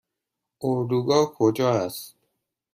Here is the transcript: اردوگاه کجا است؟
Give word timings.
اردوگاه 0.61 1.25
کجا 1.33 1.65
است؟ 1.71 2.15